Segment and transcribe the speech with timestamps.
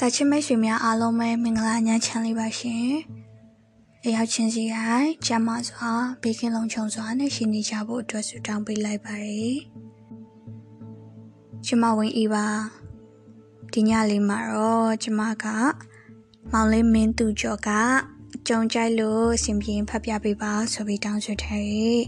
[0.00, 2.90] စာချစ်မိတ်ဆွေများအားလုံးပဲမင်္ဂလာညချမ်းလေးပါရှင်။
[4.04, 5.90] အရောက်ချင်းစီရိုင်းကျမစွာ
[6.22, 9.56] ဘေးကင်းလုံးချုံစွာနဲ့ရှင်နေကြဖို့အတွက်ဆုတောင်းပေးလိုက်ပါရယ်။
[11.66, 12.46] ကျမဝင်ဤပါ
[13.72, 15.46] ဒီညလေးမှာတော့ကျမက
[16.52, 17.70] မောင်လေးမင်းသူကျော်က
[18.48, 22.00] ကြုံကြိုက်လို့အစဉ်ပြေဖတ်ပြပေးပါဆိုပြီးတောင်းဆိုထားရဲ့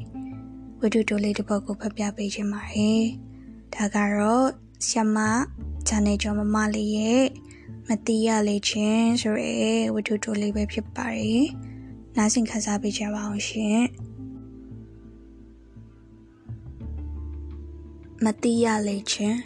[0.80, 3.02] ဝတ္ထုတိုလေးတစ်ပုဒ်ကိုဖတ်ပြပေးခြင်းပါတယ်။
[3.74, 4.48] ဒါကတော့
[4.88, 5.18] ဆ iam မ
[5.88, 7.24] ဂျာနေကျော်မမလေးရဲ့
[7.92, 11.44] မတိရလေချင်းဆိုရဲဝတ္ထုတိုလေးပဲဖြစ်ပါတယ်။
[12.16, 13.80] နားဆင်ခန်းစားပေးကြပါအောင်ရှင်။
[18.24, 19.38] မတိရလေချင်း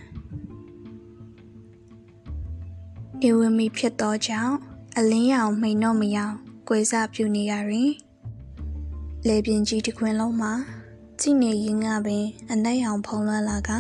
[3.21, 4.55] နေဝမီဖြစ်သောကြောင့်
[4.97, 6.35] အလင်းရောင်မိန်တော့မရောင်
[6.69, 7.93] ကိုယ်စားပြုနေရရင်
[9.29, 10.53] လေပြင်းကြီးတစ်ခွင်လုံးမှာ
[11.21, 13.71] ကြည့်နေရင်ကပင်အနက်ရောင်ဖုံးလွှမ်းလာက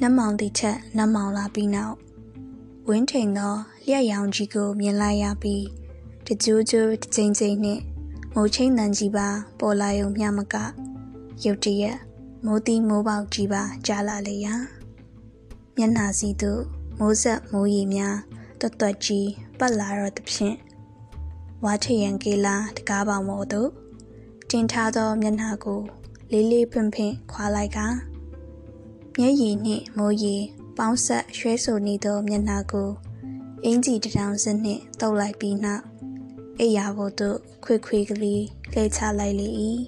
[0.00, 1.96] နတ်မောင်တိချက်နတ်မောင်လာပြီးနောက်
[2.88, 3.54] ဝင်းထိန်သော
[3.86, 5.64] လျက်ရောင်ကြီးကိုမြင်လိုက်ရပြီး
[6.26, 7.82] တကြိုးကြိုးတကြိမ်ကြိမ်နှင့်
[8.34, 9.28] မိုးချင်းတန်ကြီးပါ
[9.60, 10.54] ပေါ်လာရုံမျှမက
[11.44, 11.98] ရုတ်တရက်
[12.44, 14.54] မိုးတီးမိုးပေါက်ကြီးပါကြားလာလေရာ
[15.76, 16.62] မျက်နှာစီသို့
[16.98, 18.16] မိုးဆက်မိုးရီများ
[18.60, 20.56] တွတ်တွတ်ကြီးပတ်လာတော့သဖြင့်
[21.64, 23.70] ဝါထရန်ကေလာတကားပေါင်မို့သို့
[24.50, 25.80] တင်ထားသောမျက်နှာကို
[26.30, 27.78] လေးလေးဖွင့်ဖွင့်ခွာလိုက်က
[29.18, 30.42] မျက်ရည်နှင့်မိုးရည်
[30.78, 32.90] ပေါင်းဆက်ရွှဲဆိုနေသောမျက်နှာကို
[33.64, 35.84] အင်ကြီးတထောင်စနှင့်တုပ်လိုက်ပြီးနောက်
[36.60, 39.48] အိယာဘို့သို့ခွေခွေကလေးလှည့်ချလိုက်လေ၏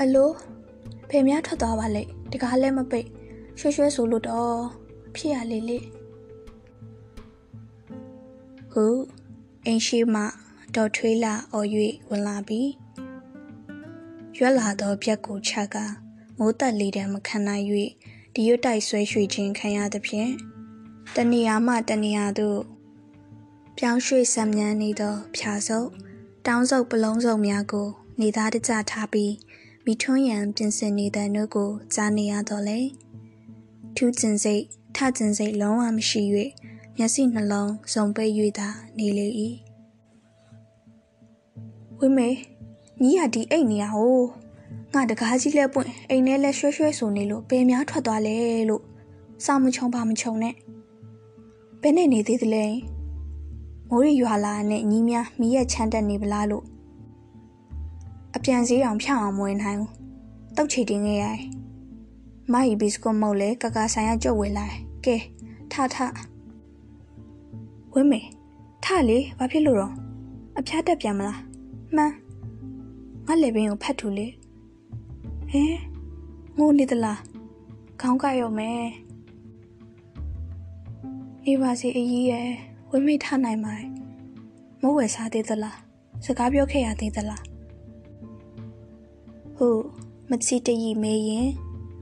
[0.00, 0.30] အလို
[1.08, 3.06] ဖေများထွက်သွားပါလေတကားလည်းမပိတ်
[3.58, 4.56] ရွှဲရွှဲဆိုလို့တော့
[5.14, 5.78] ဖြစ်ရလေလေ
[8.72, 8.84] ဟု
[9.66, 10.22] အင်းရှိမှ
[10.74, 11.68] ဒေါ်ထွေးလာအော်၍
[12.08, 12.70] ဝင်လာပြီး
[14.38, 15.76] ရွက်လာသောပြက်ကိုချက
[16.38, 17.64] မိုးတက်လေးတံမခံနိုင်၍
[18.34, 20.32] ဒီရွတ်တိုက်ဆွဲရွှေခြင်းခံရသဖြင့်
[21.14, 22.60] တဏီယာမှတဏီယာသို့
[23.76, 25.88] ပြောင်းရွှေ့ဆံမြန်းနေသောဖြာစုပ်
[26.46, 27.88] တောင်းစုပ်ပလုံးစုပ်များကို
[28.20, 29.34] နေသားတကြထားပြီး
[29.84, 32.80] မိထွန်းရန်ပြင်ဆင်နေတဲ့နှုတ်ကိုကြားနေရတော့လေ
[33.96, 34.62] ထူးကျင်စိတ်
[34.96, 36.22] ထကျင်စိတ်လုံးဝမရှိ၍
[36.96, 38.68] မျက်စိနှလုံးစုံပိတ်၍သာ
[38.98, 39.26] နေလေ၏
[41.98, 42.28] ဝိမေ
[43.00, 44.18] ညီရဒီအိတ်နေရဟို
[44.94, 48.36] ငါတကားကြီးလဲပွင့်အိမ်ထဲလဲရွှဲရွှဲဆိုနေလို့ဘယ်များထွက်သွားလဲ
[48.68, 48.82] လို့
[49.44, 50.54] စောင့်မချုံပါမချုံနဲ့
[51.82, 52.64] ဘယ်နဲ့နေသေးသလဲ
[53.88, 56.64] မိုးရီရွာလာနဲ့ညီများမိရဲ့ချမ်းတက်နေပလားလို့
[58.36, 59.92] အပြန်စည်းအောင်ဖြောင်းအောင်မဝင်နိုင်ဘူး
[60.56, 61.40] တောက်ချီတင်ခဲ့ရတယ်
[62.52, 64.66] မိုင်ဘစ်ကွန်မောက်လဲကကာဆိုင်ရကြွဝေလာ
[65.04, 65.16] ကဲ
[65.72, 65.96] ထထ
[67.92, 68.20] ဝင်းမေ
[68.84, 69.92] ထလေဘာဖြစ်လို့တော့
[70.58, 71.40] အဖျားတက်ပြန်မလား
[71.96, 72.14] မှန်း
[73.26, 74.26] ငါလေပင်ကိုဖတ်ထူလေ
[75.52, 75.64] ဟဲ
[76.58, 77.20] ငိုနေသလား
[78.00, 78.82] ခေါင်းကရောမယ်
[81.44, 82.48] နေပါစေအကြီးရဲ့
[82.90, 83.74] ဝင်းမေထနိုင်ပါ
[84.82, 85.78] မဝယ်စားသေးသလား
[86.24, 87.44] စကားပြောခဲ့ရသေးသလား
[89.56, 89.82] ဟုတ်
[90.30, 91.48] မချီတရီမေးရင်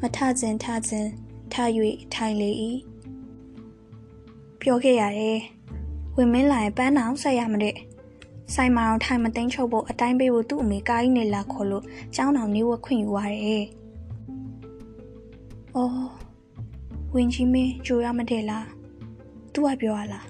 [0.00, 1.08] မထခြင်းထခြင်း
[1.52, 1.54] ထ၍
[2.14, 2.50] ထိုင်လေ၏
[4.60, 5.40] ပြောခဲ့ရတယ်
[6.16, 7.76] ဝင်မင်းလာရင်ပန်းတောင်ဆက်ရမတဲ့
[8.54, 13.64] ဆိုင်မာအောင်ထိုင်မသိမ်းချုပ်ဖို့အတိုင်းပေးဖို့သူ့အမေကားကြီးနေလာခေါ်လို့ကျောင်းတော်နေဝခွင့်ယူရတယ်။
[15.76, 15.92] အော်
[17.14, 18.64] ဝင်းကြီးမင်းကြိုရမတဲ့လား။
[19.52, 20.24] तू ကပြောရလား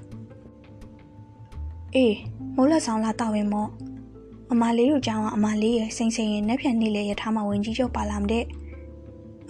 [1.94, 2.16] ။အေး
[2.54, 3.70] မိုးလက်ဆောင်လာတော့ရင်မော့
[4.52, 8.44] အမလေးတို့ကြောင်းကအမလေးရဲ့စိန်စိန်ရဲ့နှက်ဖြန်နေလေရထားမှဝင်ကြီးချုပ်ပါလာမတဲ့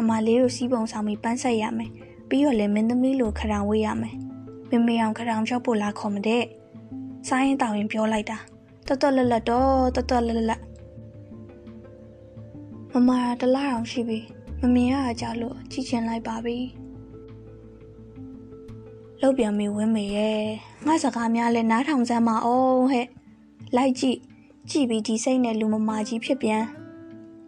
[0.01, 1.91] အမလေးတို့စီးပုံဆောင်ပြီးပန်းဆက်ရမယ်
[2.29, 4.17] ပြီးတော့လည်းမင်းသမီးလိုခရောင်ဝေးရမယ်
[4.71, 6.43] မမေအောင်ခရောင်ချောက်ဖို့လာခေါ်မတဲ့
[7.29, 8.39] စားရင်တောင်းရင်ပြောလိုက်တာ
[8.91, 10.63] တော်တော်လက်လက်တော့တော်တော်လက်လက်
[12.93, 14.19] မမရာတလားအောင်ရှိပြီ
[14.61, 16.57] မမြင်ရကြလို့ကြည့်ချင်လိုက်ပါပြီ
[19.21, 20.41] လောက်ပြန်မီဝင်းမေရဲ့
[20.87, 23.07] ငါစကားများလဲနားထောင်စမ်းမအောင်ဟဲ့
[23.77, 24.19] လိုက်ကြည့်
[24.71, 26.63] ကြည့်ပြီးဒီစိတ်နဲ့လူမမာကြီးဖြစ်ပြန်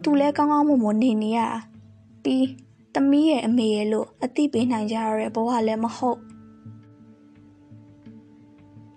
[0.03, 1.39] သူလဲကောင်းကောင်းမွန်မွန်နေနေရ
[2.23, 2.45] ပြီး
[2.93, 6.19] သမီးရဲ့အမေရဲ့လို့အသိပေးနိုင်ကြရတဲ့ဘဝလည်းမဟုတ်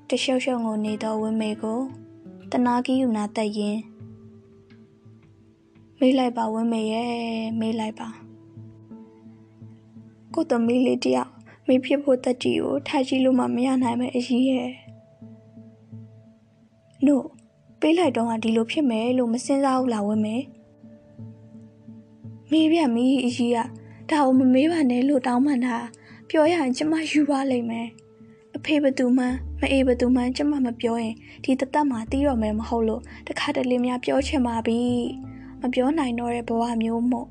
[0.08, 1.80] တရှုပ်ရှုပ်ငိုနေသောဝင်းမေကို
[2.56, 3.78] တနာကီယူနာတက်ရင်
[6.00, 7.12] မေးလိုက်ပါဝင်းမေရဲ့
[7.60, 8.08] မေးလိုက်ပါ
[10.34, 11.30] ကိုသမီးလေးတယောက်
[11.66, 14.70] မေးဖြစ်ဖို့တက်တီကိုထားကြည့်လို့မှမရနိုင်ပဲအကြီးရဲ့
[17.06, 17.24] လို့
[17.80, 20.36] ပေးလိုက်တော့ကဒီလိုဖြစ်မယ်လို့မစင်စားဘူးလားဝင်းမေ
[22.50, 23.58] မေးပြမီးအကြီးက
[24.10, 25.76] ဒါကိုမမေးပါနဲ့လို့တောင်းပန်တာ
[26.28, 28.03] ပြောရရင်ကျမယူပါလိမ့်မယ်အ
[28.64, 29.24] ဖေဘသူမှ
[29.60, 31.14] မအေးဘသူမှကျမမပြောရင်
[31.44, 34.80] ဒီတသက်မှာတီးတော့မယ်မဟုတ်လို့တခါတလေများပြောချင်ပါပြီ
[35.60, 37.28] မပြောနိုင်တော့တဲ့ဘဝမျိုးမို့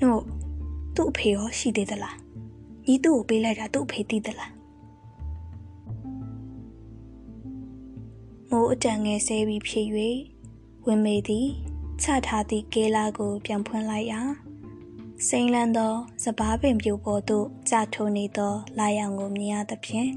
[0.00, 0.22] နို့
[0.94, 2.16] သူ့အဖေရောရှိသေးသလား
[2.86, 4.52] ညညီသူ့ကိုပေးလိုက်တာသူ့အဖေသိသလား
[8.50, 9.86] မိုးအတန်ငယ်ဆဲပြီးဖြစ်၍
[10.84, 11.48] ဝင်းမေသည်
[12.02, 14.20] ချထားသည့်ကဲလာကိုပြန်ဖွင့်လိုက်ရာ
[15.28, 15.94] စိမ့်လန်းသော
[16.24, 20.10] စပားပင်ပြိုပေါ်သို့ကြာထိုးနေသောလာရောင်ကိုမြင်ရသဖြင့်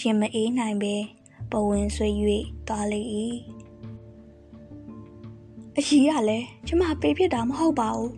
[0.00, 0.94] ရင်မအေးနိုင်ပဲ
[1.50, 2.14] ပဝင်ဆွေး၍
[2.68, 3.00] သွားလေ၏
[5.76, 8.12] အကြီးကလည်းကျမပေးဖြစ်တာမဟုတ်ပါဘူး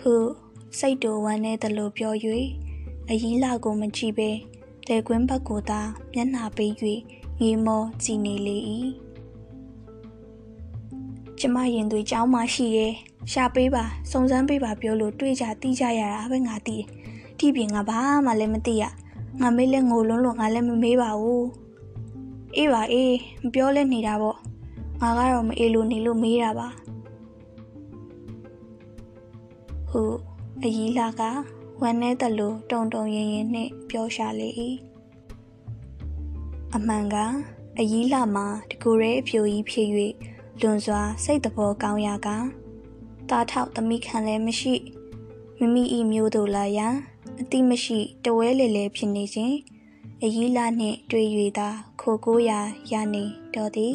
[0.00, 0.14] ဟု
[0.78, 2.14] စိတ်တူဝမ်းနေသလိုပြော၍
[3.10, 4.30] အကြီးလာကိုမကြည့်ပဲ
[4.88, 5.80] လေကွင်းဘက်ကိုသာ
[6.12, 6.72] မျက်နှာပေး၍
[7.40, 8.56] ငေးမောကြည်နေလေ၏
[11.40, 12.92] ကျမရင်သွေးကြောင်းမှရှိတယ်။
[13.32, 16.86] ရှာပေးပါစုံစမ်းပေးပါပြောလို့တွေးကြတီးကြရတာပဲငါသိတယ်။
[17.38, 18.84] တိပြင်ကဘာမှလည်းမသိရ။
[19.40, 21.44] ငါမေးလဲငိုလုံးလို့ငါလည်းမမေးပါဘူး။
[22.56, 24.36] အေးပါအေးမပြောလဲနေတာပေါ့။
[25.00, 26.68] ငါကတော့မအေးလို့နေလို့မေးတာပါ။
[29.90, 30.16] ဟုတ်
[30.62, 31.22] အကြီးလာက
[31.82, 34.48] ဝမ်းနဲ့တလို့တုံတုံရင်ရင်နဲ့ပြောရှာလေ၏။
[36.74, 37.16] အမှန်က
[37.78, 39.88] အကြီးလာမှာတကူရဲအဖြူကြီးဖြစ်၍
[40.60, 42.28] လွန်စွာစိတ်တဘောကောင်းရာက
[43.30, 44.74] တာထောက်သမီးခံလည်းမရှိ
[45.58, 46.94] မိမိဤမျိုးတို့လာရန်
[47.40, 49.56] အတိမရှိတဝဲလေလေဖြစ်နေခြင်း
[50.22, 51.26] အကြီးလာနှင့်တွေ့၍
[51.58, 51.68] သာ
[52.00, 52.60] ခိုကိုရာ
[52.92, 53.24] ရနေ
[53.54, 53.94] တော်သည်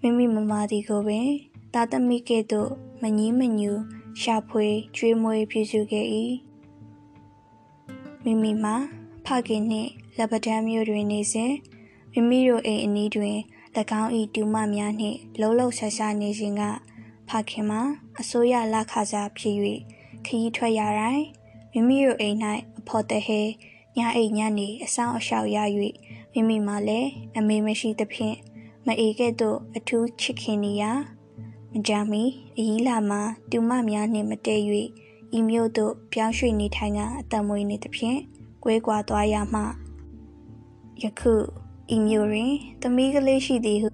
[0.00, 1.28] မိမိမမသည်ကိုပင်
[1.74, 2.70] တာသမီးကဲ့သို့
[3.02, 3.72] မငီးမညူ
[4.20, 4.66] ရှာဖွေ
[4.96, 6.06] ကျွေးမွေးပြုစုခဲ့၏
[8.24, 8.74] မိမိမှာ
[9.24, 11.52] ဖခင်နှင့်လက်ပတန်းမျိုးတွင်နေစဉ်
[12.12, 13.36] မိမိတို့အိမ်အနီးတွင်၎
[14.00, 16.62] င်း၏တူမများနှင့်လှုပ်လှုပ်ရှားရှားနေစဉ်က
[17.28, 17.80] ဖခင်မှာ
[18.20, 19.56] အစိုးရလက်ခစားဖြစ်၍
[20.26, 21.24] ခရီးထွက်ရတိုင်း
[21.72, 22.38] မိမိတို့အိမ်၌
[22.78, 23.40] အဖော်တဟဲ
[23.96, 25.58] ညအိမ်ညနေအဆောင်အရှောက်ရ၍
[26.32, 28.36] မိမိမှလည်းအမေမရှိသဖြင့်
[28.86, 30.92] မအေကဲ့သို့အထူးချစ်ခင်နေရာ
[31.72, 32.22] မကြမီ
[32.56, 33.20] အကြီးလာမှာ
[33.50, 34.62] တူမများနှင့်မတည့်၍
[35.36, 38.18] ဤမျိုးသို့ပြောင်းရွှေ့နေထိုင်ကအတမွေနေသဖြင့်
[38.62, 39.60] ကွဲကွာသွားရမှ
[41.02, 41.34] ယခု
[41.94, 42.52] ဤမျိုးတွင်
[42.82, 43.88] သမီးကလေးရှိသည်ဟု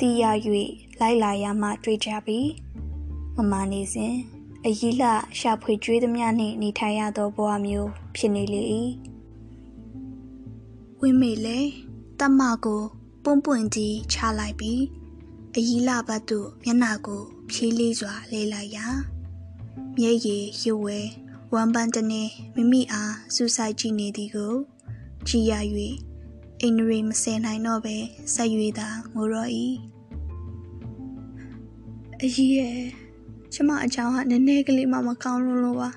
[0.00, 0.24] သိရ၍
[1.00, 2.38] လိုက်လာရမှတွေ့ကြပြီ
[3.36, 4.14] မမနေစဉ်
[4.64, 8.62] အကြီးလှရှာဖွေကျွေးသမျှနှင့်နေထိုင်ရသောဘဝမျိုးဖြစ်နေလေ၏
[11.00, 11.58] ဝင်းမေလေ
[12.20, 12.82] တမကို
[13.22, 14.82] ပွန့်ပွန့်ကြီးချလိုက်ပြီး
[15.54, 18.86] အကြီးလှဘတ်သို့မျက်နှာကို ဖြေးလေးစွာလဲလိုက်ရာ
[19.98, 20.98] မျက်ရည်ရွဝဲ
[21.52, 22.22] ဝမ်ပန်းတနေ
[22.54, 24.54] မိမိအားစူးစိုက်ကြည့်နေသည်ကို
[25.28, 25.54] ကြည်ရ၍
[26.62, 27.96] အိန္ဒြေမစင်နိုင်တော့ပဲ
[28.34, 28.48] ဆက်၍
[28.78, 29.50] သာငိုတော့၏
[32.22, 32.78] အကြီးရဲ့
[33.54, 35.90] ကျမအကြောင်းဟာနည်းနည်းကလေးမှမကောင်းလို့လို့ပါ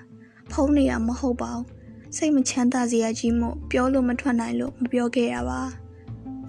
[0.52, 1.66] ဖုံးနေရမဟုတ်ပါဘူး
[2.16, 5.62] စိတ်မချမ်းသာစရာကြီးမို့ပြောလို့မထွက်နိုင်လို့မပြောခဲ့ရပါ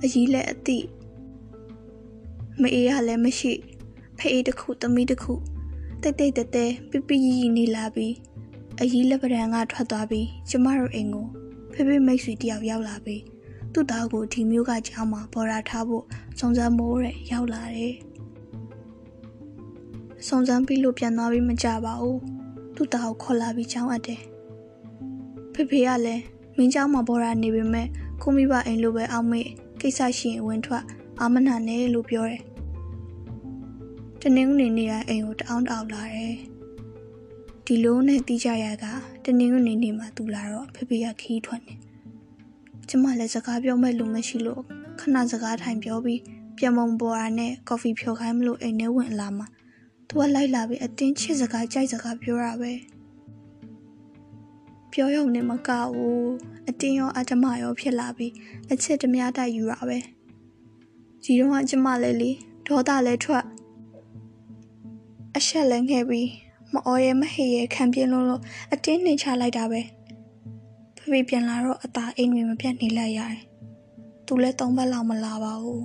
[0.03, 0.79] အကြီးလည်းအတိ
[2.61, 3.53] မအေးရလည်းမရှိ
[4.19, 5.35] ဖေးတစ်ခုသမီးတစ်ခု
[6.03, 8.15] တိတ်တိတ်တဲတဲပြပြရီရီနေလာပြီး
[8.81, 11.27] အကြီးလက်ပံကထွက်သွားပြီးကျမတို့အိမ်ကို
[11.73, 13.23] ဖေဖေမိတ်ဆွေတယောက်ရောက်လာပြီး
[13.75, 16.05] သူ့သားကိုဒီမျိုးကကျောင်းမှာပေါ်လာထားဖို့
[16.39, 17.95] စုံစမ်းမိုးတဲ့ရောက်လာတယ်။
[20.29, 22.17] စုံစမ်းပြီးလို့ပြန်သွားပြီးမကြပါဘူး။
[22.77, 24.21] သူ့သားကိုခေါ်လာပြီးကျောင်းအပ်တယ်။
[25.55, 26.23] ဖေဖေကလည်း
[26.57, 27.87] မင်းကျောင်းမှာပေါ်လာနေပေမဲ့
[28.23, 29.47] ကိုမိဘအိမ်လိုပဲအောင်မေ့
[29.81, 30.85] ကိစ္စရှိရင်ဝင်ထွက်
[31.21, 32.43] အာမနာနဲ့လို့ပြောတယ်။
[34.21, 36.35] တနင်္ဂနွေနေ့ကအိမ်ကိုတအောင်တအောင်လာတယ်။
[37.67, 38.85] ဒီလိုနဲ့တီးကြရက
[39.25, 41.90] တနင်္ဂနွေနေ့မှာသူလာတော့ဖေဖေကခီးထွက်နေတယ်
[42.93, 44.63] ကျမလည်းစကားပြောမဲ့လူမရှိလို့
[45.01, 46.21] ခဏစကားထိုင်ပြောပြီး
[46.59, 49.47] ပြန်ပုံပေါ်ရနဲ့ကော်ဖီဖြော်ခိုင်းမလို့အိမ်ထဲဝင်လာမှာ
[50.09, 52.73] သူကလိုက်လာပြီးအတင်းချစ်စကားကြိုက်စကားပြောရပဲ
[54.93, 56.31] ပြောရုံနဲ့မကဘူး
[56.69, 58.33] အတင်းရောအတ္တမရောဖြစ်လာပြီး
[58.73, 59.99] အချစ်တများတိုက်ယူရပဲ
[61.25, 62.31] ဒီတော့ကကျမလည်းလေ
[62.67, 63.45] ဒေါသလည်းထွက်
[65.37, 66.29] အဆက်လည်းငှဲပြီး
[66.73, 68.43] မအော်ရဲမဟေရဲခံပြင်းလို့လို့
[68.73, 69.81] အတင်းနှိမ်ချလိုက်တာပဲ
[71.11, 73.43] ဖေဖေပြန်လာတော့အသာအိမ်တွေမပြတ်နေလိုက်ရတယ်
[74.27, 75.85] သူလည်းသုံးဘက်လောက်မလာပါဘူး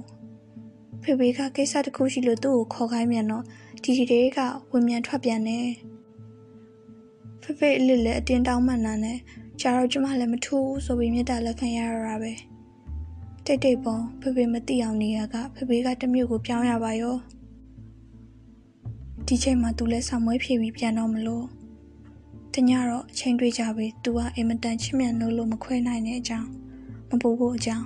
[1.03, 3.43] ဖေဖေကကိစ္စတစ်ခုရှိလို့သူ့ကိုခေါ်ခိုင်းမြန်တော့
[3.83, 4.39] ဒီဒီတွေက
[4.71, 5.59] ဝင်မြန်ထွက်ပြန်နေ
[7.43, 9.17] ဖေဖေအလစ်လည်းအတင်းတောင်းမှန်တာနဲ့
[9.61, 12.33] ကြာတော့ကျမလည်းမထူးဆိုပြီးမြတ်တာလက်ခံရရတာပဲ
[13.45, 17.17] တိတ်တိတ်ပုံဖေဖေမသိအောင်နေရကဖေဖေကတမျိုးကိုပြောင်းရပါရော
[19.27, 21.45] ဒီချိန်မှာသူလည်းဆောင်မွေးဖြည့်ပြီးပြန်တော့မလို့
[22.55, 26.49] တညတော့အချိန်တွေ့ကြပြီသူကအင်မတန်ချစ်မြတ်လို့လို့မခွဲနိုင်တဲ့အကြောင်း
[27.09, 27.85] မပူဖို့အကြောင်း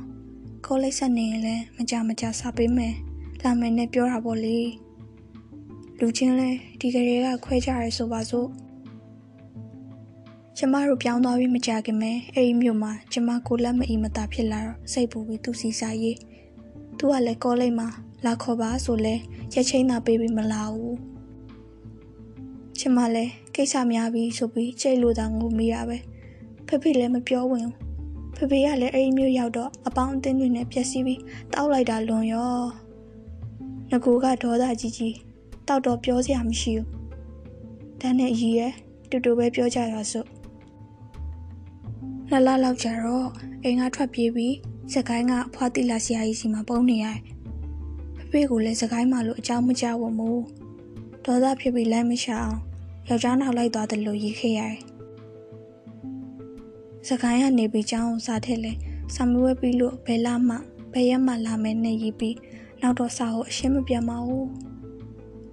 [0.66, 2.96] ကိုလိတ်ဆက်နေရင်လည်းမကြမကြစာပေးမယ်
[3.44, 4.58] လာမယ်နဲ့ပြောတာပေါ့လေ
[6.00, 6.50] လူချင်းလဲ
[6.80, 8.50] ဒီကလေးကခွဲကြရဲဆိုပါစို့
[10.58, 16.18] ကျမတို့ပြောင်းသွားပြီးမကြခင်မဲအဲ့ဒီမြို့မှာကျမကိုလက်မအီမသာဖြစ်လာတော့စိတ်ပူပြီးသူစီစားရေး
[16.98, 17.88] သူကလည်းကောလိပ်မှာ
[18.26, 19.16] လာခေါ်ပါဆိုလဲ
[19.54, 20.98] ရက်ချင်းသာပေးပြီးမလာဘူး
[22.80, 25.98] ကျမလည်း ကိကိစ္စများပြီဆိုပြီးကြိတ်လို့သာငိုမိရပဲ
[26.68, 27.68] ဖေဖေလည်းမပြောဝင်
[28.36, 31.22] ဘူးဖေဖေကလည်းအဲ့ဒီမျိုးရောက်တော့အပေါင်းအသင်းတွေနဲ့ပြက်စီးပြီး
[31.54, 32.54] တောက်လိုက်တာလွန်ရော
[33.92, 35.16] ငကူကဒေါသကြီးကြီး
[35.68, 36.88] တောက်တော့ပြောစရာမရှိဘူး
[38.02, 38.74] ဒါနဲ့ရည်ရဲ့
[39.10, 40.28] တူတူပဲပြောကြရစို့
[42.30, 43.30] နှစ်လလောက်ကြာတော့
[43.64, 44.56] အိမ်ကထွက်ပြေးပြီး
[44.94, 47.20] စကိုင်းကအဖွားတိလာဆရာကြီးစီမှာပုံနေရတယ်
[48.18, 50.42] ဖေဖေကိုလည်းစကိုင်းမှာလို့အကြောင်းမကြောက်ဘူးမို့
[51.26, 52.69] ဒေါသဖြစ်ပြီးလမ်းမရှာအောင်
[53.12, 54.78] ယောက်ျားနောက်လိုက်သွားတယ်လို့ရေးခဲ့ရတယ်
[57.08, 58.72] စကိုင်းကနေပြီးကျောင်းကိုစားထက်လဲ
[59.16, 60.56] စာမွေးပြီးလို့ဘယ်လာမှ
[60.94, 62.36] ဘယ်ရက်မှလာမယ်နဲ့ရေးပြီး
[62.82, 64.48] နောက်တော့စာကိုအရှင်းမပြတ်မအောင်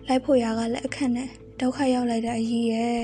[0.07, 1.29] လိုက်ဖို့ရကလည်းအခက်နဲ့
[1.61, 3.03] ဒုက္ခရောက်လိုက်တဲ့အကြီးရဲ့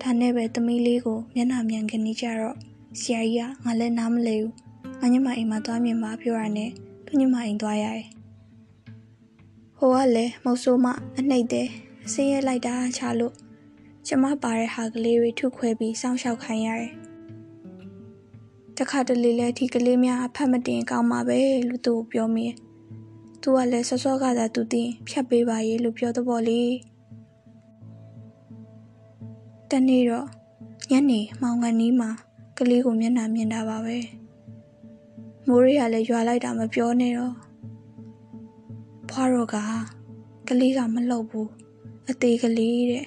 [0.00, 2.56] ဒါနဲ့ပဲသမီးလေးကိုမျက်နှာမြန်ကနေကြတော့
[3.00, 4.52] ဆရာကြီးကငါလည်းနားမလဲဘူး
[5.00, 6.70] ငါညမအိမ်မှာသွားမြင်မှာပြောရနဲ့
[7.06, 8.06] သူညမအိမ်သွားရတယ်
[9.78, 10.86] ဟိုကလည်းမုတ်ဆိုးမ
[11.18, 11.68] အနှိမ့်တယ်
[12.10, 13.34] ဆင်းရဲလိုက်တာချလို့
[14.06, 16.92] ကျမပါတဲ့ဟာကလေးတွေထုခွဲပြီးစောင့်ရှောက်ခိုင်းရတယ်
[18.78, 22.56] တခါတလေလဲဒီကလေးများအဖတ်မတင်ကောင်းပါပဲလို့သူ့ကိုပြောမိတယ်
[23.42, 26.60] သူကလည်းစောစောကသာသူတင်ဖြတ်ပေးပါရေးလို့ပြောတော့ပေါ့လေ
[29.70, 30.26] တနေ့တော့
[30.90, 32.10] ညနေမောင်ကန်နီးမှာ
[32.58, 33.96] ကလေးကိုမျက်နှာမြင်တာပါပဲ
[35.46, 37.34] မိုးရီကလည်းရွာလိုက်တာမပြောနဲ့တော့
[39.10, 39.56] ဖွားတော့က
[40.48, 41.61] ကလေးကမလှုပ်ဘူး
[42.10, 43.06] အသေးကလေးတဲ့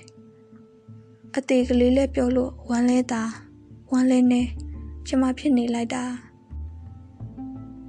[1.37, 3.23] အသေးကလေးလည်းပြောလို့ဝမ်းလဲတာ
[3.91, 4.41] ဝမ်းလဲနေ
[5.07, 6.03] ကျမဖြစ်နေလိုက်တာ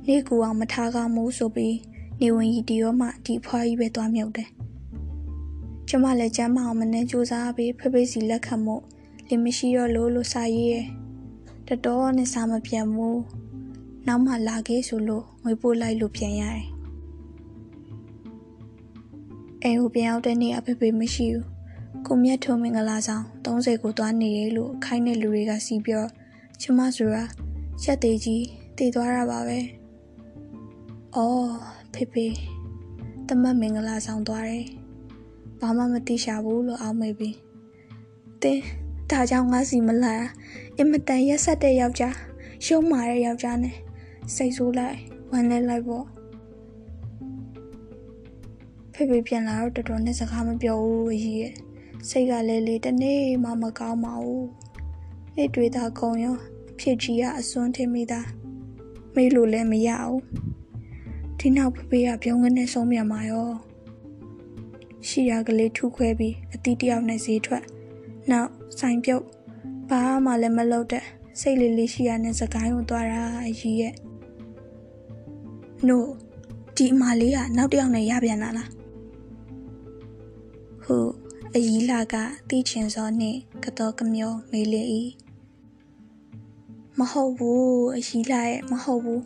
[0.07, 1.77] နေကူအောင်မထားကောင်းမို့ဆိုပြီး
[2.21, 4.49] နေဝင်ကြီးတီရောမှဒီဖွားကြီးပဲသွားမြုပ်တယ်
[5.89, 8.83] ကျမလည်းကျမ်းမအောင်မနှင်းစူးစားပြီးဖဖေးစီလက်ခံမို့
[9.29, 10.87] လင်မရှိတော့လို့လို့စာရေးရဲ့
[11.69, 13.21] တတော်နဲ့စာမပြန်ဘူး
[14.07, 16.76] နောက်မှလာခဲ့ဆိုလို့ငွေပို့လိုက်လို့ပြန်ရတယ်
[19.63, 21.47] အိမ်ကိုပြန်ရောက်တဲ့နေ့အဖေဖေမရှိဘူး
[22.07, 26.05] ကိုမြတ်ထုံမင်္ဂလာဆောင်30ကိုသွားနေရလို့ခိုင်းတဲ့လူတွေကစီးပြော
[26.61, 27.25] ကျမဆိုတာ
[27.83, 28.45] ရက်သေးကြီး
[28.77, 29.59] တည်သွားတာပါပဲ
[31.17, 31.49] အော်
[31.95, 32.27] ဖေဖေ
[33.29, 34.67] တမတ်မင်္ဂလာဆောင်သွားတယ်
[35.61, 37.31] ဘာမှမသိရှာဘူးလို့အောင်းမိပြီ
[38.43, 38.63] တင်း
[39.11, 40.15] ဒါကြောင့်ငါစီမလာ
[40.77, 42.15] အင်မတန်ရက်ဆက်တဲ့ယောက်ျား
[42.65, 43.77] ရှုံးမာတဲ့ယောက်ျားနဲ့
[44.35, 44.99] စိတ်ဆိုးလိုက်
[45.33, 46.07] ဝမ်းလဲလိုက်ပေါ့
[48.99, 51.53] ဖေဖေပြန်လာတော့တော်တော်နဲ့စကားမပြောဘူးအကြီးရဲ့
[52.09, 54.47] စိတ်ကလည်းလေတနေ့မှမကောင်းပါဘူး
[55.37, 56.37] အဲ့တွေ့တာကုံရော
[56.71, 58.21] အဖြစ်ကြီးကအစွန်းထင်မိတာ
[59.15, 60.23] မေးလို့လည်းမရဘူး
[61.39, 63.49] ဒီနောက်ဖေဖေကပြုံးကနေဆုံးမြန်มาရော
[65.09, 67.65] ရှိရကလေးထုခွဲပြီးအတီးတယောက်နဲ့ဈေးထွက်
[68.31, 69.25] နောက်ဆိုင်ပြုတ်
[69.89, 71.05] ဘာမှလည်းမလုပ်တဲ့
[71.41, 73.95] စိတ်လေးလေးရှိရတဲ့စကိုင်းကိုသွားတာအကြီးရဲ့
[75.89, 76.07] နို့
[76.77, 78.76] ဒီအမလေးကနောက်တစ်ယောက်နဲ့ရပြန်လာလား
[80.87, 80.99] ဟု
[81.55, 82.15] အကြီးလာက
[82.49, 84.83] တီးချင်စောနှင့်ကတော့ကမျောမေးလေ၏
[86.99, 89.23] မဟုတ်ဘူးအကြီးလာရဲ့မဟုတ်ဘူး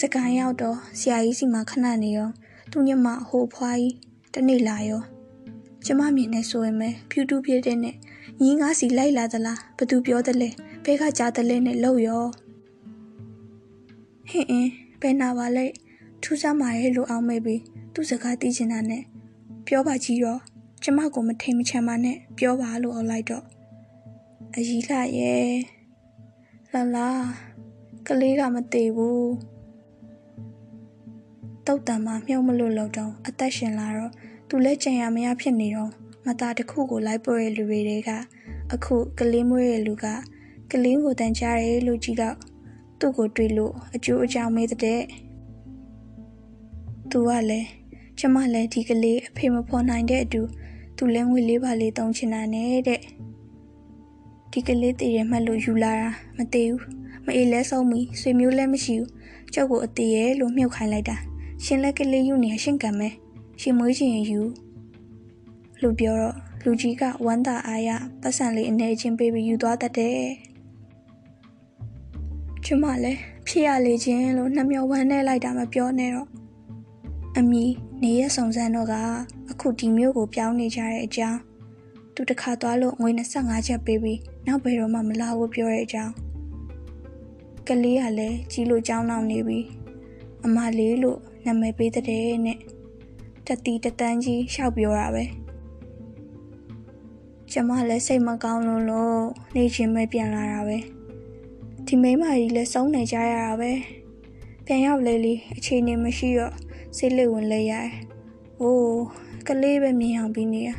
[0.00, 2.28] စကိုင်းရောက်တော့ဆရာကြီးစီမှာခဏနေရော
[2.72, 3.94] သူညမဟိုဖွားကြီး
[4.34, 5.02] တနေ့လာရော
[5.84, 7.94] ကျမမြင်နေဆိုရင်ပဲဖြူတူးပြည့်တဲ့နဲ့
[8.42, 10.48] ညီငါစီလိုက်လာသလားဘသူပြောတယ်လဲ
[10.84, 12.24] ဘဲကကြားတယ်လဲနဲ့လှုပ်ရော
[14.30, 15.66] ဟင်းအင်းဘယ်နာပါလဲ
[16.22, 17.62] ထူးဆန်းပါရဲ့လို့အောင်မေးပြီး
[17.94, 19.02] သူ့စကားသိချင်တာနဲ့
[19.66, 20.38] ပြောပါကြီးရော
[20.82, 23.44] ကျမကိုမထိန်မချမ်းပါနဲ့ပြောပါလို့အော်လိုက်တော့
[24.56, 25.50] အကြီးလာရဲ့
[26.72, 27.08] လာလာ
[28.06, 29.32] ကလေးကမသေးဘူး
[31.66, 34.12] တုတ်တံမှာမြုံမလို့လောက်တော့အသက်ရှင်လာတော့
[34.48, 35.90] သူလည်းကြံရမရဖြစ်နေတော့
[36.26, 38.10] မသားတစ်ခုကိုလိုက်ပေါ်တဲ့လူတွေက
[38.72, 40.06] အခုကလေးမွေးတဲ့လူက
[40.72, 42.36] ကလေးကိုတန်ကြားတယ်လို့ကြည့်တော့
[42.98, 45.02] သူ့ကိုတွေ့လို့အကျိုးအကြောင်းမေးတဲ့
[47.10, 47.68] သူကလည်း
[48.18, 50.42] ကျမလည်းဒီကလေးအဖေမဖော်နိုင်တဲ့အတူ
[50.98, 53.00] သူလည်းငွေလေးပါလေးတုံးချင်တာနဲ့တဲ့
[54.52, 56.82] ဒီကလေးတည်ရမှတ်လို့ယူလာတာမတည်ဘူး
[57.24, 59.10] မအေးလဲဆုံးပြီဆွေမျိုးလည်းမရှိဘူး
[59.54, 61.16] ကြောက်ကိုအသေးရဲ့လို့မြုပ်ခိုင်းလိုက်တာ
[61.64, 63.08] ရှင်လက်ကလေးယူနေရှင့်ကံမဲ
[63.60, 64.40] ရှင်မွေးချင်ယူ
[65.82, 67.90] လူပြောတော့လူကြီးကဝမ်းသာအားရ
[68.20, 70.20] ပတ်စံလေးအနေချင်းပေးပြီးယူသွားတတ်တယ်
[72.64, 76.28] ကျမလည်းဖြစ်ရလေခြင်းလို့နှမျောဝမ်းနဲ့လိုက်တာမပြောနဲ့တော့
[77.40, 77.64] အမီ
[78.02, 78.94] နေရဆောင်စမ်းတော့က
[79.50, 81.40] အခုဒီမျိုးကိုပြောင်းနေကြတဲ့အကြောင်း
[82.14, 86.12] သူတခါသွားလို့ငွေ25ချက်ပေးပြီးနောက်ဘယ်တော့မှမလာဘူးပြောတဲ့အကြောင်း
[87.68, 89.60] ကလေးကလည်းကြီးလို့ကြောင်းအောင်နေပြီ
[90.44, 92.04] အမလေးလို့နာမည်ပေးတဲ့
[92.46, 92.58] နဲ့
[93.46, 95.24] တတိတတန်းကြီးရှောက်ပြောတာပဲ
[97.52, 99.20] ကျမလည်းစိတ်မကောင်းလို့လို့
[99.54, 100.78] နေချင်းပဲပြန်လာတာပဲ
[101.86, 103.70] ဒီမိမကြီးလည်းစုံနေကြရတာပဲ
[104.66, 106.54] ပြန်ရောက်လေလေအခြေအနေမရှိတော့
[106.96, 107.88] စိတ်လေးဝင်လဲရတယ်။
[108.60, 109.02] အိုး
[109.48, 110.70] ကလေးပဲမြင်အောင်ပြီးနေရ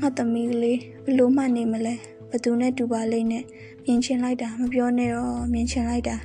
[0.00, 1.94] ငါသမီးကလေးဘလို့မှနေမလဲ
[2.30, 3.44] ဘသူနဲ့တူပါလိမ့်နဲ့
[3.84, 6.16] မြင်ချင်လိုက်တာမပြောနဲ့တော့မြင်ချင်လိုက်တာ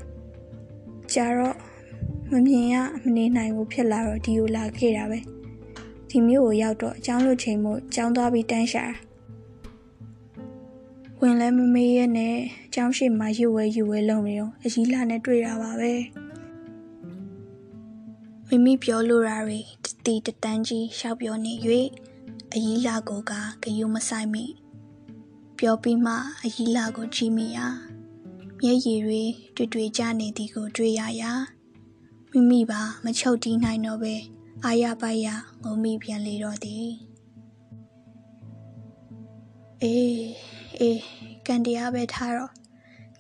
[1.14, 1.56] ကြာတော့
[2.32, 5.20] မမြင်ရမနေနိုင်ဘူးဖြစ်လာတော့ဒီကိုလာခဲ့တာပဲ
[6.10, 8.86] ဒီမျိုးကိုရောက်တော့အကြောင်းလို့ချိန်မို့ကြောင်းသွားပြီးတန်းရှာ
[11.20, 12.36] ဝင်လဲမမေးရနဲ့
[12.74, 15.92] ကျောင်းရှိမှာရွဝဲရွဝဲလုံနေတော့အကြီးလာနဲ့တွေ့တာပါပဲ
[18.50, 21.54] မိမိပြောလိုတာတွေတတီတတန်းကြီးရှောက်ပြောနေ၍
[22.54, 23.32] အကြီးလာကိုက
[23.64, 24.46] ဂယုမဆိုင်မိ
[25.60, 27.68] ပြောပြီးမှအကြီးလာကိုကြည့်မိရာ
[28.62, 29.22] မျက်ရည်တွေ
[29.56, 31.32] တွေ့တွေ့ကြနေသည်ကိုတွေ့ရရာ
[32.32, 34.16] မိမိပါမချုပ်တီးနိုင်တော့ပဲ
[34.64, 35.28] အာရပါရ
[35.64, 36.88] ငုံမိပြန်လေတော့သည်
[39.82, 40.20] အေး
[40.80, 41.02] အေး
[41.46, 42.52] ကန်တရားပဲထားတော့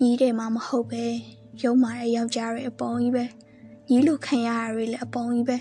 [0.01, 1.03] ညီးတယ်မှမဟုတ်ပဲ
[1.63, 3.25] ရုံးမာတဲ့ယောက်ျားတွေအပုံကြီးပဲ
[3.89, 5.57] ညီးလူခံရတာတွေလည်းအပုံကြီးပဲ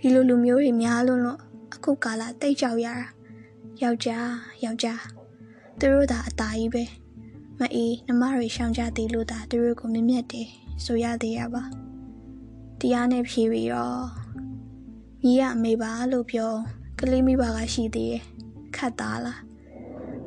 [0.00, 1.40] ဒီလိုလူမျိုးတွေများလွန်းလို့
[1.74, 3.06] အခုကာလတိတ်ကြောက်ရတာ
[3.82, 4.30] ယောက်ျား
[4.64, 5.02] ယောက်ျား
[5.78, 6.84] သူတို့သာအตาကြီးပဲ
[7.60, 10.48] မအေးနှမတွေရှောင်ကြသေးလို့သာသူတို့ကိုမြင့်မြတ်တယ်
[10.84, 11.64] ဆိုရသေးရပါ
[12.80, 14.06] တရားနဲ့ဖြေပြီးတော့
[15.24, 16.52] ညီရအမေပါလို့ပြော
[16.98, 18.22] ကလေးမိဘကရှိသေးတယ်
[18.76, 19.40] ခတ်သားလား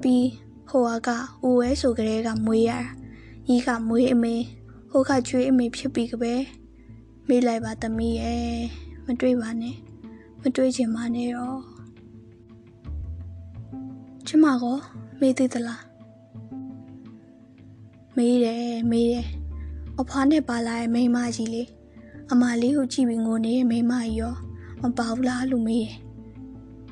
[0.01, 0.27] ပြီး
[0.69, 1.10] ဟိုက
[1.41, 2.81] အိုဝဲဆိုကြတဲ့ကမွေးရတာ
[3.53, 4.36] ဤကမွေးအမေ
[4.91, 6.34] ဟိုကကျွေးအမေဖြစ်ပြီးကပဲ
[7.29, 8.43] မေးလိုက်ပါသမီးရဲ့
[9.05, 9.75] မတွေးပါနဲ့
[10.41, 11.60] မတွေးချင်ပါနဲ့တော့
[14.27, 14.77] ကျမကော
[15.19, 15.84] မေးသေးသလား
[18.15, 19.25] မေးတယ်မေးတယ်
[20.00, 21.63] အဖွားနဲ့ပါလာတဲ့မိန်းမကြီးလေ
[22.31, 24.36] အမလေးကိုကြည့်ပြီးငိုနေတဲ့မိန်းမကြီးရော
[24.81, 25.96] မပါဘူးလားလို့မေးတယ်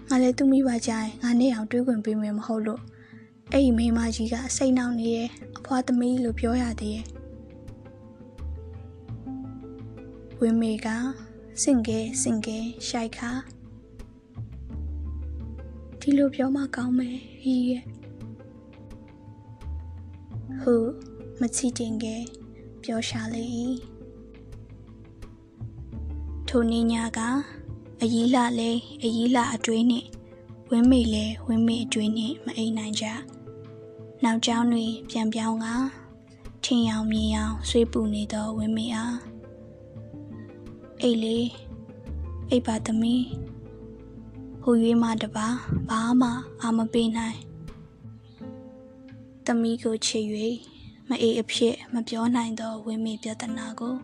[0.10, 2.82] ငါလည်းသူ့မိဘကြရင်ငါနဲ့အောင်တွေးခွင့်ပေးမယ်မဟုတ်လို့
[3.52, 7.15] အဲ့ဒီမိန်းမကြီးကစိတ်နှောက်နေတယ်အဖွားသမီးလို့ပြောရသေးတယ်
[10.42, 10.88] ဝင်းမေက
[11.62, 13.32] စင်ကဲစင်ကဲရှိုက်ခါ
[16.00, 17.84] ဒီလိုပြောမှကောင်းမယ်ဟီးရဲ့
[20.62, 20.76] ဟု
[21.40, 22.16] မချီတင်ကဲ
[22.84, 23.44] ပြောရှာလေ၏
[26.48, 27.20] ထိုနေညာက
[28.02, 28.72] အကြီးလာလဲ
[29.04, 30.08] အကြီးလာအတွေးနှင့်
[30.70, 33.06] ဝင်းမေလဲဝင်းမေအတွေးနှင့်မအိမ်နိုင်ကြ
[34.24, 35.68] နောက်ကျောင်းတွင်ပြန်ပြောင်းက
[36.64, 39.35] ထင်ရောင်မြင်ရောင်ဆွေးပူနေသောဝင်းမေအား
[41.02, 41.38] အိတ်လေ
[42.50, 43.26] အိတ်ပါသမီး
[44.62, 45.48] ဟိုရွေးမှတပါ
[45.90, 46.30] ဘာမှ
[46.62, 47.40] အာမပေးနိုင်
[49.46, 50.26] သမီးကိုချစ်၍
[51.10, 53.96] မအေးအဖြစ်မပြောနိုင်သောဝင်းမေပြဿနာကို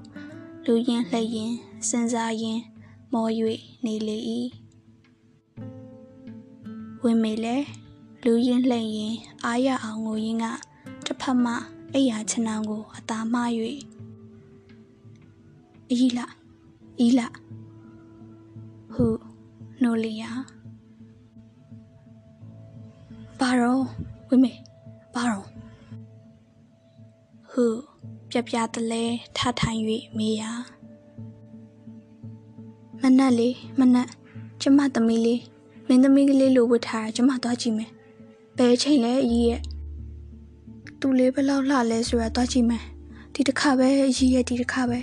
[0.65, 1.54] လူရင်လှည့်ရင်
[1.88, 2.60] စဉ်းစားရင်
[3.13, 3.27] မော၍
[3.86, 4.17] နေလေ၏
[7.04, 7.65] ဝင်းမေလည်း
[8.23, 10.45] လူရင်လှည့်ရင်အားရအောင်ငိုရင်းက
[11.06, 11.54] တစ်ဖက်မှ
[11.93, 13.49] အိယာချနံကိုအသာမှား၍
[15.91, 16.40] အီလာ
[16.99, 17.27] အီလာ
[18.93, 19.06] ဟု
[19.82, 20.32] နိုလီယာ
[23.39, 23.80] ဘာရော
[24.27, 24.51] ဝင်းမေ
[25.13, 25.43] ဘာရော
[27.51, 27.65] ဟု
[28.30, 29.04] ပြပြတလဲ
[29.38, 29.80] ထထိုင်၍
[30.17, 30.51] မေးရာ
[33.01, 34.10] မနက်လေးမနက်
[34.62, 35.41] ကျမသမီးလေး
[35.88, 37.91] မင်းသမီးကလေးလိုဝတ်ထားတာကျမသွားကြည့်မယ်
[38.58, 39.62] ဘယ်ချိန်လဲအကြီးရဲ့
[40.99, 42.84] သူလေးဘယ်လောက်လှလဲဆိုတာသွားကြည့်မယ်
[43.34, 44.99] ဒီတစ်ခါပဲအကြီးရဲ့ဒီတစ်ခါပဲ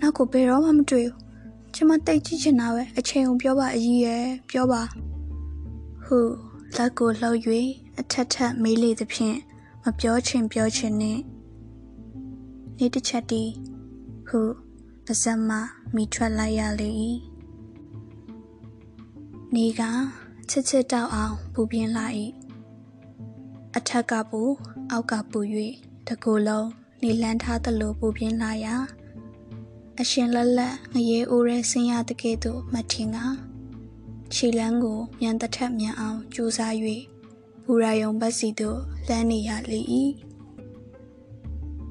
[0.00, 1.27] နောက်ကိုဘယ်တော့မှမတွေ့ဘူး
[1.80, 4.82] ကျမတိတ်ကြည့်ချင်တာပဲအချိန်ုံပြောပါအကြီးရဲ့ပြောပါ
[6.04, 6.18] ဟု
[6.76, 7.38] လက်ကိုလှုပ်၍
[7.98, 9.36] အထက်ထက်မေးလေသဖြင့်
[9.82, 11.18] မပြောချင်ပြောချင်နဲ့
[12.78, 13.52] နေတစ်ချက်တည်း
[14.28, 14.40] ဟု
[15.06, 15.56] ပါဇက်မှ
[15.94, 16.88] မိထွက်လိုက်ရလေ၏
[19.54, 19.82] နေက
[20.50, 22.06] ချစ်ချစ်တောက်အောင်ပူပြင်းလာ၏
[23.76, 24.40] အထက်ကပူ
[24.90, 25.38] အောက်ကပူ၍
[26.06, 26.68] တကူလုံး
[27.02, 28.76] နေလန်းထားသလိုပူပြင်းလာရာ
[30.02, 33.18] အရှင်လက်လက်ငရေအိုးရဲဆင်းရတကဲ့သို့မှတ်ထင်က
[34.34, 36.74] ခြေလန်းကိုမြန်တထက်မြန်အောင်ကြိုးစား၍
[37.64, 39.80] ဘူရာယုံဘက်စီသို့လမ်းနေရလေ၏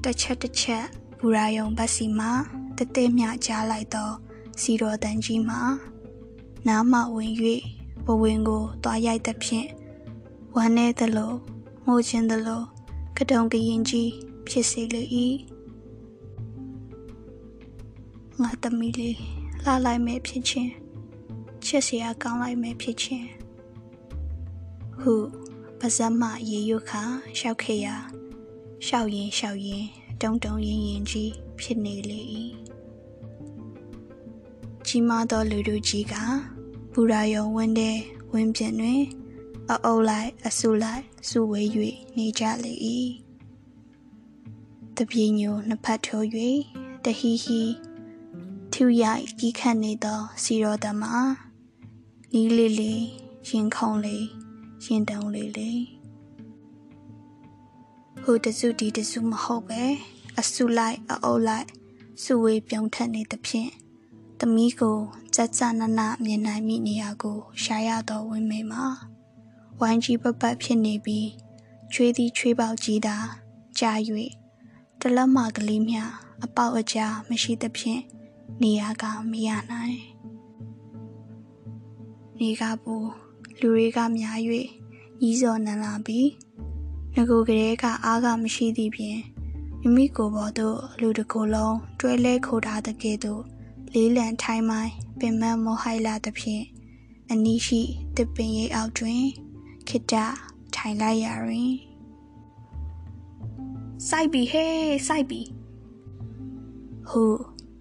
[0.02, 0.84] တစ်ချက်တစ်ချက်
[1.18, 2.28] ဘူရာယုံဘက်စီမှ
[2.76, 4.10] တသေးမြကြားလိုက်သော
[4.60, 5.56] စီတော်တန်ကြီးမှ
[6.66, 7.32] နားမှဝင်၍
[8.04, 9.68] ဘဝင်ကိုတွားရိုက်သဖြင့်
[10.54, 11.32] ဝမ်းနေသလို
[11.86, 12.62] ငိုခြင်းသလို
[13.16, 14.10] ကတုံကရင်ကြီး
[14.48, 15.02] ဖြစ်စေလေ၏
[18.42, 19.16] ငါသမီးလေး
[19.64, 20.72] လာလိုက်မယ်ဖြစ်ချင်း
[21.64, 23.28] ချစ်စရာကောင်းလိုက်မယ်ဖြစ်ချင်း
[25.00, 25.14] ဟု
[25.78, 27.02] ပါဇက်မရေရွခါ
[27.38, 27.96] ရှောက်ခေရာ
[28.86, 29.84] ရှောက်ရင်ရှောက်ရင်
[30.22, 32.20] တုံတုံရင်ရင်ကြီးဖြစ်နေလေ၏
[34.86, 36.14] ကြီးမားသောလူတို့ကြီးက
[36.92, 37.98] ဘူရာယုံဝင်းတဲ့
[38.32, 39.02] ဝင်းပြင်တွင်
[39.70, 41.68] အအုပ်လိုက်အဆုလိုက်စုဝေး၍
[42.16, 42.72] နေကြလေ၏
[44.96, 46.26] တပြေညိုနှစ်ဖက်ထိုး၍
[47.04, 47.62] တဟီဟီ
[48.80, 51.02] ထူရိုက်ကြီးခတ်နေသောစီရောတမ
[52.32, 53.04] နီးလေးလေး
[53.48, 54.26] ရင်ခုန်လေး
[54.84, 55.82] ရင်တုံးလေးလေး
[58.22, 59.82] ဟိုတစုဒီတစုမဟုတ်ပဲ
[60.38, 61.68] အစုလိုက်အအုပ်လိုက်
[62.22, 63.70] စုဝေးပြုံးထက်နေသဖြင့်
[64.38, 64.98] သမီးကို
[65.34, 68.86] ကြက်ကြနနမြင်နိုင်မိနေရကိုရှာရတော်ဝင်းမိမှာ
[69.80, 71.28] ဝိုင်းကြီးပပတ်ဖြစ်နေပြီး
[71.92, 73.16] ချွေးသည်ချွေးပေါက်ကြီးတာ
[73.78, 73.92] ကြာ၍
[75.00, 75.96] တလက်မကလေးမြ
[76.44, 78.02] အပေါက်အကြားမရှိသဖြင့်
[78.62, 79.98] နေရကမရနိုင်
[82.38, 82.94] နေကပူ
[83.60, 84.38] လူတွေကများ၍
[85.28, 86.28] ဤစော်နန်လာပြီး
[87.14, 89.20] ငကိုကလေးကအားကမရှိသည့်ဖြင့်
[89.80, 93.42] မိမိကိုယ်ပေါ်သို့လူတစ်ကိုယ်လုံးတွဲလဲခိုထားတဲ့ကဲ့သို့
[93.92, 96.64] လေးလံထိုင်းမိုင်းပင်မမောဟိုက်လာသဖြင့်
[97.30, 97.82] အနီးရှိ
[98.16, 99.22] တစ်ပင်ရိပ်အောက်တွင်
[99.88, 100.14] ခိတ
[100.74, 101.70] ထိုင်လိုက်ရတွင်
[104.08, 104.74] စိုက်ပြီဟဲ့
[105.06, 105.40] စိုက်ပြီ
[107.10, 107.22] ဟု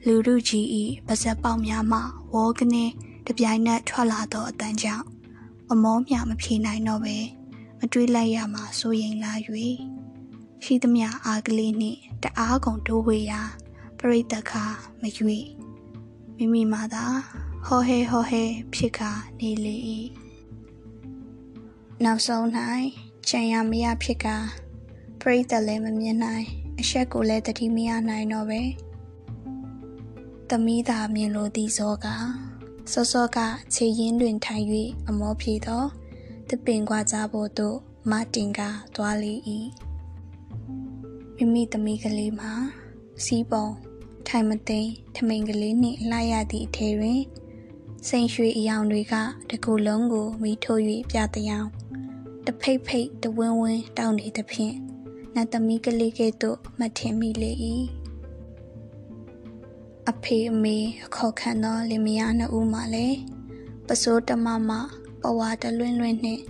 [0.10, 2.00] လူလူကြီးဤပါဇက်ပေါက်များမှ
[2.34, 2.86] ဝေါကနေ
[3.28, 5.06] တပြိုင်နက်ထွက်လာသောအတန်းကြောင့်
[5.72, 7.17] အမောမြမဖြေနိုင်တော့ပဲ
[7.80, 9.34] မတွေးလိုက်ရမှစိုးရိမ်လာ၍
[10.63, 13.41] ရှိသမျှအားကလေးနှင့်တအားကုန်တိုးဝေရာ
[13.98, 14.65] ပရိသတ်ခါ
[15.02, 15.38] မရွေ
[16.38, 17.06] မိမိမှသာ
[17.65, 18.43] ဟောဟဲဟောဟဲ
[18.74, 19.76] ဖြစ်ခါနေလေ၏
[22.04, 22.46] နောက်ဆုံး၌
[23.28, 24.28] ချန်ရမရဖြစ်က
[25.22, 26.46] ပရိသတ်လည်းမမြင်နိုင်
[26.80, 28.62] အဆက်ကိုလည်းတတိမရနိုင်တော့ပဲ
[30.51, 32.07] သမီးသာမြင်လို့သည်စောက
[32.91, 33.38] စောစောက
[33.73, 34.65] ခြေရင်းတွင်ထိုင်၍
[35.07, 35.83] အမောဖြေသော
[36.49, 37.77] တပင်ကွာကြဖို့သို့
[38.10, 38.62] မတင်က
[38.95, 39.33] သွားလေ၏
[41.36, 42.51] မိမိသမီးကလေးမှာ
[43.23, 43.67] စီးပုံ
[44.27, 44.79] ထိုင်မသိ
[45.15, 47.21] ထမိန်ကလေးနှင့်လှရသည့်အထဲတွင်
[48.07, 49.15] စိန်ရွှေအယောင်တွေက
[49.49, 50.81] တကူလုံးကိုမိထိုး၍
[51.12, 51.67] ပြတယောင်
[52.45, 54.75] တဖိတ်ဖိတ်တဝင်းဝင်းတောင်းနေသဖြင့်
[55.36, 57.51] နတ်သမီးကလေးကဲ့သို့မထင်မိလေ၏
[60.12, 63.17] အဖေအမေအခေါ်ခံသောလင်မယားနှစ်ဦးမှလည်း
[63.88, 64.72] ပစိုးတမမ
[65.22, 66.43] ပဝါတလွင်းလွင်းနှင့်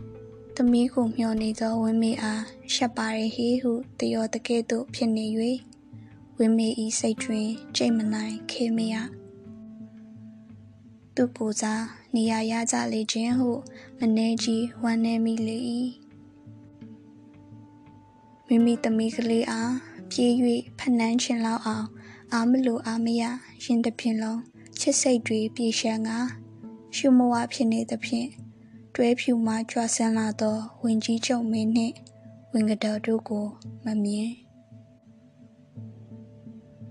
[0.56, 2.43] သမီးကိုမျှော်နေသောဝင်းမေအား
[2.74, 5.26] ရှက်ပါရဲ့ဟေးဟုတယောတကဲ့သို့ဖြစ်နေ၍
[6.38, 8.96] ဝင်းမေဤစိတ်တွင်ကြိတ်မနိုင်ခေမရ
[11.15, 11.84] သူကိုစား
[12.15, 13.52] နေရာရကြလေခြင်းဟု
[14.00, 15.58] မနေကြီးဝမ်းနေမိလေ၏
[18.48, 19.74] မိမိသမီးကလေးအား
[20.12, 20.32] ပြေး၍
[20.80, 21.88] ဖနှန်းချင်လောက်အောင်
[22.33, 23.23] အာမလိုအာမရ
[23.63, 24.41] ရင်တစ်ပြင်လုံး
[24.79, 26.09] ချစ်စိတ်တွေပြေရှံက
[26.95, 28.29] ရှုမဝဖြစ်နေသဖြင့်
[28.95, 31.95] တွဲဖြူမှကြွဆန်းလာသောဝင်ကြီးချုပ်မင်းနှင့်
[32.53, 33.45] ဝင်ကတော်တို့ကို
[33.85, 34.29] မမြင်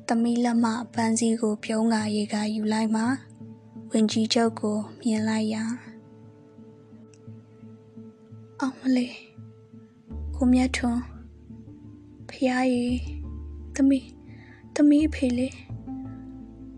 [0.07, 3.03] သမီးလက်မပန်းစည်းကိုပြုံးကာရေကယူလိုက်မှ
[3.91, 5.65] ဝင်ကြီးချုပ်ကိုမြင်လိုက်ရာ
[8.61, 9.17] အောင်မလေး
[10.35, 11.03] ကိုမြတ်ထွန်း
[12.31, 12.87] ဖျားရီ
[13.75, 14.07] သမီး
[14.79, 15.55] သမီးအဖေလေး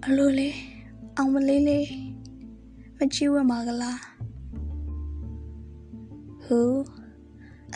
[0.06, 0.56] အလိုလေး
[1.16, 1.88] အောင်မလေးလေး
[2.98, 4.00] မကြည့်ဝမှာကလား
[6.44, 6.60] ဟူ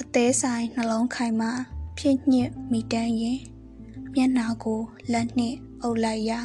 [0.00, 1.48] အသေးဆိုင်နှလုံးခိုင်မှ
[1.96, 3.40] ဖြည့်ညစ်မိတန်းရင်
[4.14, 4.80] မျက်နာကို
[5.12, 6.40] လက်နှင့်အုပ်လိုက်ရာ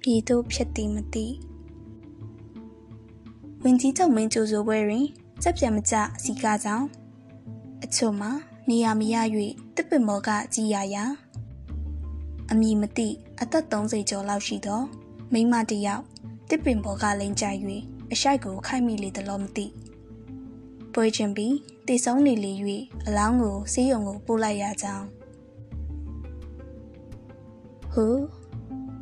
[0.00, 1.26] ပြည်သို့ဖြစ်သည်မသိ
[3.62, 5.06] ဝင်းကြီးချုပ်မင်းကြိုဆိုပွဲတွင်
[5.42, 6.86] စက်ပြတ်မကျစီကားကြောင့်
[7.84, 8.30] အချို့မှာ
[8.68, 9.16] နေရမရ၍
[9.76, 11.04] တစ်ပင်မော်ကကြည်ရရာ
[12.50, 13.08] အမည်မသိ
[13.40, 14.82] အသက်30ကျော်လောက်ရှိသော
[15.32, 16.04] မိန်းမတစ်ယောက်
[16.48, 17.44] တစ်ပင်ပေါ်ကလိန်ကြ၍
[18.12, 19.66] အရှိုက်ကိုခိုက်မိလေသလိုမသိ
[20.92, 21.54] ပွဲချင်းပြီး
[21.86, 22.52] တည်ဆုံးနေလေ၍
[23.06, 25.06] အလောင်းကိုစေးရုံကိုပို့လိုက်ရကြောင်း
[27.92, 28.06] ဟူ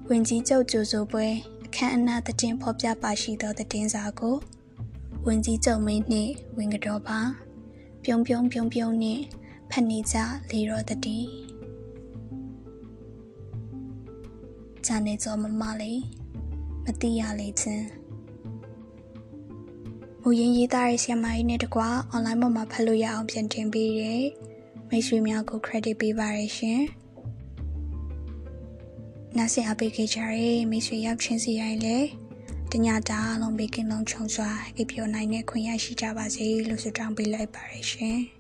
[0.08, 1.26] ဝင်ကြီးကျုပ်ကြိုဆိုပွဲ
[1.66, 4.36] အခမ်းအနားတည်ဖော်ပြပါရှိသောတည်စာကို
[5.26, 7.20] ဝင်ကြီးကျုံမင်းနှင့်ဝင်ကတော်ပါ
[8.04, 9.22] ပြုံပြုံပြုံပြုံနှင့်
[9.70, 10.16] ဖက်နေကြ
[10.50, 11.45] လေတော်တည်
[14.86, 16.00] ဂျာနေကြောမမလေး
[16.84, 17.86] မတိရလေချင်း
[20.22, 24.14] မူရင်းရေးသားတဲ့ဆီယမိုင်းနဲ့တကွာ online ပေါ်မှာဖတ်လို့ရအောင်ပြန်တင်ပေးရဲ
[24.88, 26.82] မိတ်ဆွေများကို credit ပေးပါရရှင်
[29.36, 31.96] နားဆင်အားပေးခဲ့ကြရဲမိတ်ဆွေရောက်ချင်းစီရိုင်းလေ
[32.72, 38.35] တညတာလုံးဘေကင်းလုံးချုံစွာအိပ်ပျော်နိုင်တဲ့ခွင့်ရရှိကြပါစေလို့ဆုတောင်းပေးလိုက်ပါရရှင်